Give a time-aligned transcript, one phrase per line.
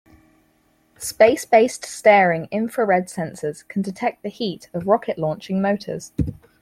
[0.97, 6.11] Space-based Staring Infrared Sensors can detect the heat of rocket launching motors.